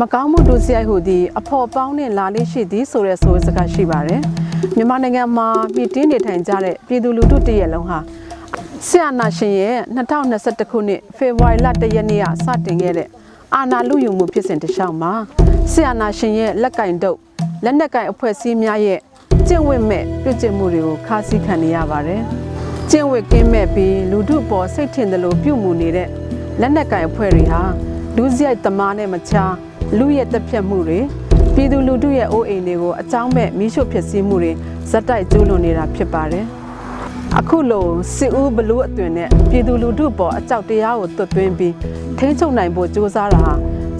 [0.00, 4.20] မကောင်းမှုတို့စရိုက်ဟုသည်အဖော်ပေါင်းနှင့်လာလေးရှိသည်ဆိုတဲ့ဆိုစကားရှိပါတယ်
[4.76, 7.98] မြန်မာနိုင်ငံမှာပြည်တင်းနေထိုင်ကြတဲ့ပြည်သူလူထုတရက်လုံးဟာ
[8.88, 13.08] ဆရာနာရှင်ရဲ့2021ခုနှစ်ဖေဖော်ဝါရီလ1ရက်နေ့ကစတင်ခဲ့တဲ့
[13.54, 15.12] အာဏာလုယူမှုဖြစ်စဉ်တစ်လျှောက်မှာ
[15.72, 17.18] ဆရာနာရှင်ရဲ့လက်ကင်တုပ်
[17.64, 18.98] လက်နက်ကင်အဖွဲ့အစည်းများရဲ့
[19.48, 22.22] ကျင့်ဝတ်မဲ့ပြုကျင့်မှုတွေကိုခါးစည်းခံနေရပါတယ်
[22.90, 26.08] ကျင့်ဝတ်ကင်းမဲ့ပြီးလူထုပေါ်စိတ်ထင်သလိုပြုမှုနေတဲ့
[26.60, 27.62] လက်နက်ကင်အဖွဲ့တွေဟာ
[28.16, 29.44] လူစရိုက်သမားနဲ့မချာ
[29.98, 31.00] လူရဲ့တက်ဖြတ်မှုတွေ
[31.54, 34.52] ပြည်သူလူထုရဲ့အိုးအိမ်တွေကိုအကြောင်းမဲ့မိရှုဖြစ်စည်းမှုတွေ
[34.90, 36.46] ဇက်တိုက်ကျူးလွန်နေတာဖြစ်ပါတယ်
[37.38, 41.74] အခုလိုစစ်ဦးဘလူးအသွင်နဲ့ပြည်သူလူထုပေါ်အကြောက်တရားကိုသွတ်သွင်းပြီး
[42.18, 43.52] ထိန်းချုပ်နိုင်ဖို့ကြိုးစားတာဟာ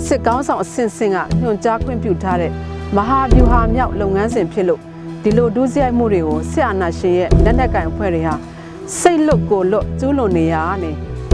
[0.06, 2.50] စစ်ကောင်းဆောင်အဆင့်ဆင့်ကညွှန်ကြားခွင့်ပြုထားတဲ့
[2.96, 4.80] မဟာဗျူဟာမြောက်လုပ်ငန်းစဉ်ဖြစ်လို့
[5.22, 8.34] ဒီလိုဒုစရိုက်မှုတွေကိုဆရာနာရှင်ရဲ့လက်နက်ကင်အဖွဲ့တွေဟာ
[9.00, 10.90] စိတ်လွတ်ကိုလွတ်ကျူးလွန်နေရကနေ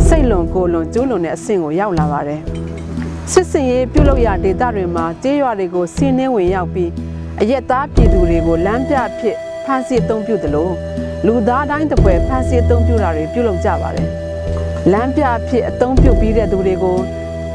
[0.09, 2.41] စိတ်လွန်ကိုလွန်ကျူးလွန်တဲ့အဆင့်ကိုရောက်လာပါတယ်
[3.33, 6.91] စစ်စင်ရေးပြုလုပ်ရာဒေသတွေမှာကျေးရွာတွေကိုစီးနှင်းဝင်ရောက်ပြီး
[7.41, 10.69] အရက်သားပြည်သူတွေကိုလမ်းပြဖြစ်ဖမ်းဆီးအုံပြုသလို
[11.27, 14.09] လူသားတိုင်းတစ်ပွဲဖမ်းဆီးအုံပြုတာတွေပြုလုပ်ကြပါတယ်
[14.92, 16.97] လမ်းပြဖြစ်အုံပြုပြီးတဲ့သူတွေကို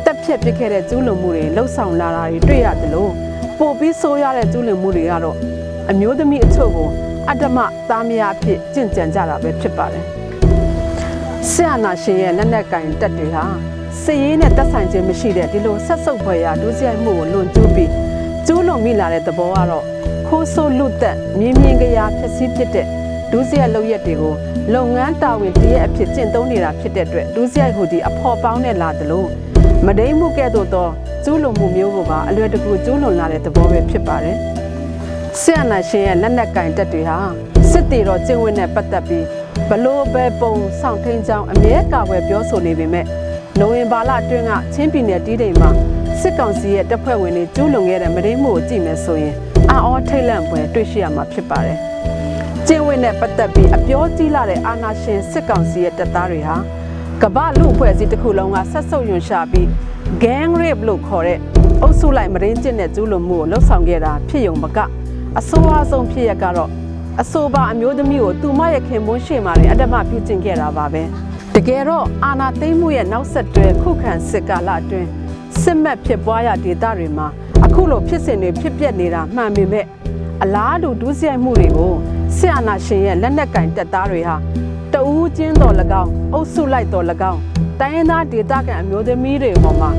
[0.06, 3.12] တက်ဖြတ်ပစ်ခဲ့တဲ့ကျူးလွန်မှုတွေလှုပ်ဆောင်လာတာတွေတွေ့ရတယ်လို့
[3.60, 5.38] ပို့ပြီးဆိုးရတဲ့ကျူးလွန်မှုတွေကတော့
[5.92, 6.90] အမျိုးသမီးအချို့ကို
[7.30, 7.58] အတ္တမ
[7.90, 10.06] သားမယားအဖြစ်ကြင့်ကြံကြတာပဲဖြစ်ပါတယ်
[11.50, 13.44] ဆရာနာရှင်ရဲ့လက်နက်ကင်တက်တွေဟာ
[14.04, 17.92] စစ်ရေးနဲ့တက်ဆိုင်ခြင်းမရှိတဲ့ဒီလိုဆက်ဆုပ်ဖွယ်ရာဒုစရိုက်မှုကိုလွန်ကျူးပြီး
[18.48, 19.86] ကျူးလွန်မိလာတဲ့သဘောကတော့
[20.28, 22.88] ခိုးဆိုးလူသက်မြင်းမြင်းကြရာဖြစ်စည်းဖြစ်တဲ့
[23.32, 24.34] ဒုစရိုက်လုပ်ရက်တွေကို
[24.74, 29.28] လုပ်ငန်းတာဝန်တည်းရဲ့အဖြစ်ကျင့်သုံးနေတာဖြစ်တဲ့အတွက်ဒုစရိုက်ဟူသည့်အဖော်ပေါင်းနဲ့လာတယ်လို့
[29.86, 30.88] မဒိမှုကဲ့သို့သော
[31.24, 34.38] ကျူးလွန်မှုမျိုးကိုပါအလွယ်တကူကျူးလွန်လာတဲ့သဘောပဲဖြစ်ပါတယ်
[35.42, 37.18] ဆရာနာရှင်ရဲ့လက်နက်ကင်တက်တွေဟာ
[37.72, 39.26] စစ်တီတော်ကျင့်ဝတ်နဲ့ပတ်သက်ပြီး
[39.70, 43.06] ဘလို့ပဲပုံဆောင်ထင်းကြောင်းအမြဲကာဝယ်ပြောဆိုနေပေမဲ့
[43.60, 45.70] နိုဝင်ဘာလအတွင်းကချင်းပြည်နယ်တီးတိမ်မှာ
[46.22, 49.36] စစ်ကောင်စီရဲ့တပ်ဖွဲ့ဝင်တွေကျူးလွန်ခဲ့တဲ့မရင်းမှုကိုကြည့်မယ်ဆိုရင်
[49.70, 51.78] အံ့ဩထိတ်လန့်ပွဲတွေ့ရှိရမှာဖြစ်ပါတယ်။
[52.68, 56.56] ကျင်းဝင်းနဲ့ပတ်သက်ပြီးအပြောကြီးလာတဲ့အာနာရှင်စစ်ကောင်စီရဲ့တပ်သားတွေဟာ
[57.22, 59.68] ကမ္ဘာလူအဖွဲ့အစည်းတစ်ခုလုံးကဆက်ဆုပ်ယွန်ရှာပြီး
[60.24, 61.40] gang rape လို့ခေါ်တဲ့
[61.82, 64.80] အုပ်စုလိုက်မရင်းကျင့်တဲ့ကျူးလွန်မှုကိုလှုပ်ဆောင်ခဲ့တာဖြစ်ယုံမက
[65.40, 66.70] အဆိုးအဆုံးဖြစ်ရကတော့
[67.22, 71.04] အဆိုပါအမျိုးသမီးကိုသူမရဲ့ခင်ပွန်းရှေ့မှာလည်းအတ္တမပြုကျင့်ခဲ့တာပါပဲ
[71.56, 75.10] တကယ်တော့အာနာသိမ့်မှုရဲ့နောက်ဆက်တွဲခုခံစစ်ကာလအတွင်း
[75.62, 77.28] စစ်မှတ်ဖြစ်ပွားရဒေသတွေမှာ
[77.66, 79.86] အခုလိုဖြစ်စဉ်တွေဖြစ်ပျက်နေတာမှန်ပေမဲ့
[80.44, 81.94] အလားတူဒုစရိုက်မှုတွေကို
[82.38, 84.36] ဆရာနာရှင်ရဲ့လက်နက်ကင်တပ်သားတွေဟာ
[84.94, 87.40] တဦးချင်းတော်၎င်းအုပ်စုလိုက်တော်၎င်း
[87.80, 89.90] တိုင်းရင်းသားဒေသခံအမျိုးသမီးတွေပေါ်မှာ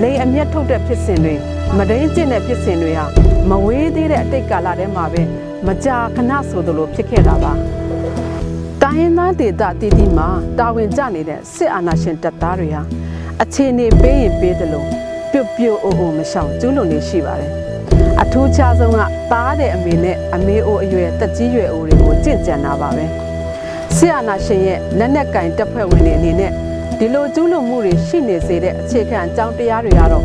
[0.00, 1.34] လိန်အမျက်ထုတ်တဲ့ဖြစ်စဉ်တွေ
[1.76, 5.22] မဒိန်ကျင့်တဲ့ဖြစ်စဉ်တွေဟာ မဝေးသေးတဲ့အတိတ်ကာလထဲမှာပဲ
[5.66, 7.52] မကြာခဏဆိုသလိုဖြစ်ခဲ့တာပါ
[8.82, 10.28] တိုင်းရင်းသားဒေသတည်တည်မှာ
[10.58, 12.82] တာဝန်ကျနေတဲ့စစ်အာဏာရှင်တပ်သားတွေဟာ
[13.42, 14.86] အခြေအနေပေးရင်ပေးတယ်လို့
[15.30, 17.50] ပြုတ်ပြုတ်အိုအိုမရှောင်ကျူးလွန်နေရှိပါတယ်
[18.22, 19.00] အထူးခြားဆုံးက
[19.32, 23.04] သားတဲ့အမေနဲ့အမေအိုအရွယ်တက်ကြီးရွယ်အိုတွေကိုကြင့်ကြံတာပါပဲ
[23.96, 26.52] ဆရာနာရှင်ရဲ့လက်နက်ကင်တပ်ဖွဲ့ဝင်တွေအနေနဲ့
[26.98, 30.24] ဒီလိုကျူးလွန်မှုတွေရှိနေစေတဲ့အခြေခံအကြောင်းတရားတွေကတော့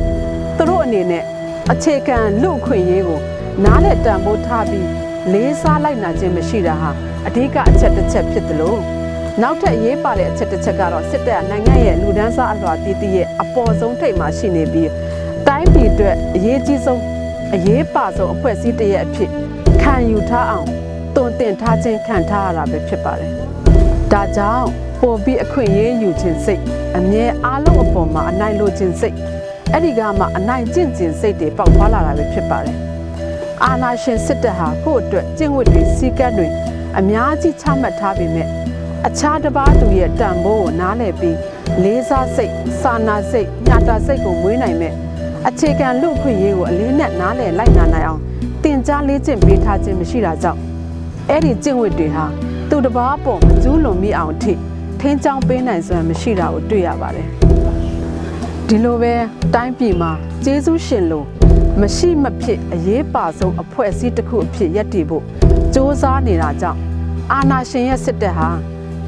[0.57, 1.23] သူတို့အနေနဲ့
[1.71, 3.19] အခြေခံလူအခွင့်အရေးကို
[3.65, 4.87] နားနဲ့တန်ဖိုးထားပြီး
[5.33, 6.89] လေးစားလိုက်နာခြင်းမရှိတာဟာ
[7.27, 8.79] အဓိကအချက်တစ်ချက်ဖြစ်တယ်လို့
[9.41, 14.89] နောက်ထပ်အရေးပါတဲ့အချက်တစ်ချက်ကတော့စစ်တပ်နိုင်ငံရဲ့လူဒန်းစားအလွှာတည်တည်ရဲ့အပေါ်ဆုံးထိပ်မှာရှိနေပြီး
[15.47, 17.01] တိုင်းပြည်အတွက်အရေးကြီးဆုံး
[17.53, 19.29] အရေးပါဆုံးအဖွဲ့အစည်းတစ်ရဲ့အဖြစ်
[19.81, 20.67] ခံယူထားအောင်
[21.15, 23.31] တွင်တင်ထားခြင်းခံထားရတာပဲဖြစ်ပါတယ်။
[24.11, 24.67] ဒါကြောင့်
[25.01, 26.61] ပိုပြီးအခွင့်အရေးယူခြင်းစိတ်
[26.97, 29.17] အမြဲအားလုံးအပေါ်မှာအနိုင်လိုခြင်းစိတ်
[29.73, 32.75] အဲ့ဒီကမှအနိုင်ကျင့်ခြင်းစိတ်တွေပေါက်ဖွာလာတာပဲဖြစ်ပါတယ်။
[33.63, 36.47] အာနာရှင်စစ်တပ်ဟာကိုယ့်အတွက်ကျင့်ဝတ်တွေစီကတ်တွေ
[36.99, 38.47] အများကြီးချမှတ်ထားပေမဲ့
[39.07, 41.37] အခြားတစ်ပါးသူရဲ့တန်ဖိုးကိုနားလည်ပြီး
[41.83, 44.93] လေးစားစိတ်စာနာစိတ်ညတာစိတ်ကိုမွေးနိုင်မဲ့
[45.47, 48.21] အခြေခံလူခွင့်ရေးကိုအလေးနက်နားလည်လိုက်နာနိုင်အောင်
[48.63, 50.59] တင် जा လေးကျင့်ပေးထားခြင်းမရှိတာကြောင့်
[51.29, 52.25] အဲ့ဒီကျင့်ဝတ်တွေဟာ
[52.69, 54.53] သူတစ်ပါးပေါ်မကျူးလွန်မိအောင်အထိ
[54.99, 57.48] ထင်းချောင်းပေးနိုင်စွမ်းမရှိတာကိုတွေ့ရပါတယ်
[58.71, 59.13] ဒီလိုပဲ
[59.55, 60.11] တိုင်းပြည်မှာ
[60.43, 61.25] ကျေးဇူးရှင်လို့
[61.81, 65.23] မရှိမဖြစ်အရေးပါဆုံးအဖွဲ့အစည်းတစ်ခုအဖြစ်ရပ်တည်ဖို့
[65.73, 66.79] စ조사နေတာကြောင့်
[67.33, 68.49] အာနာရှင်ရဲ့စစ်တပ်ဟာ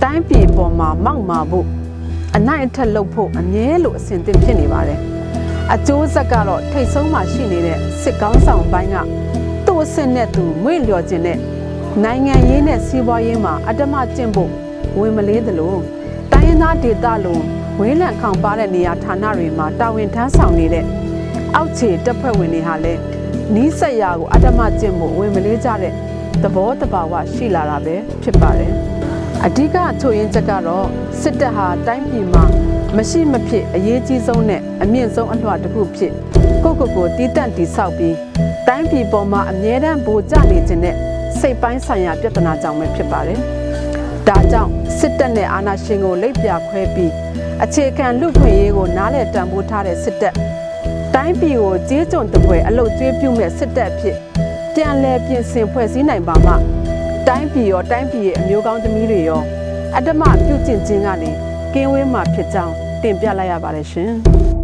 [0.01, 1.67] တိုင်းပြည်ပေါ်မှာမောက်မာဖို့
[2.35, 4.99] အနိုင်အထက်လုပ်ဖို့အမြဲလိုအစဉ်သင့်ဖြစ်နေပါတယ်
[5.73, 8.95] အကျိုးဆက်ကတော့ထိတ်ဆုံးမှရှိနေတဲ့စစ်ကောင်းဆောင်ပိုင်းက
[9.65, 11.39] သူ့အစ်စ်နဲ့သူမွေ့လျော်ခြင်းနဲ့
[12.03, 14.51] နိုင်ငံရေးနဲ့စီးပွားရေးမှာအတ္တမကျင့်ဖို့
[14.97, 15.75] ဝင်မလေးသလို
[16.31, 20.85] တိုင်းရင်းသားဒေသလုံး ဝင်းလံခေါင်ပါတဲ့နေရာဌာနတွေမှာတာဝန်ထမ်းဆောင်နေတဲ့
[21.55, 23.01] အောက်ခြေတပ်ဖွဲ့ဝင်တွေဟာလည်း
[23.55, 25.93] နီးစက်ရာကိုအတ္တမကျင့်ဖို့ဝင်မလေးကြတဲ့
[26.43, 28.71] သဘောတဘာဝရှိလာတာပဲဖြစ်ပါတယ်
[29.45, 30.87] အဓိကချို့ရင်းချက်ကတော့
[31.21, 32.43] စစ်တပ်ဟာတိုင်းပြည်မှာ
[32.97, 36.13] မရှိမဖြစ်အရေးကြီးဆုံးနဲ့အမြင့်ဆုံးအလွှတ်တစ်ခုဖြစ်
[36.63, 38.15] ကိုယ့်ကိုယ်ကိုတီးတန့်တီဆောက်ပြီး
[38.67, 40.95] တိုင်းပြည်ပေါ်မှာအမြဲတမ်းဗိုလ်ကျနေခြင်းနဲ့
[41.39, 43.39] စိတ်ပိုင်းဆိုင်ရာပြဿနာကြောင့်ပဲဖြစ်ပါတယ်။
[44.27, 44.80] ဒါကြောင့်စစ်
[45.31, 47.11] တပ်နဲ့အာဏာရှင်ကိုလိပ်ပြခွဲပြီး
[47.63, 50.35] အခြေခံလူ့ခွင့်ရေးကိုနားလည်တံပိုးထားတဲ့စစ်တပ်
[51.13, 54.17] တိုင်းပြည်ကိုကြေးကျွန်တပွဲအလုတ်ကျွေးပြုမဲ့စစ်တပ်အဖြစ်
[54.75, 56.53] ပြန်လည်ပြင်ဆင်ဖွဲ့စည်းနိုင်ပါမှ
[57.27, 59.41] တိုင်းပြည်ရောတိုင်းပြည်ရဲ့အမျိုးကောင်းသမီးတွေရော
[59.95, 61.31] အတ္တမပြုကျင့်ခြင်းကနေ
[61.73, 62.73] ကင်းဝေးမှာဖြစ်ကြောင်း
[63.03, 64.13] တင်ပြလိုက်ရပါတယ်ရှင်။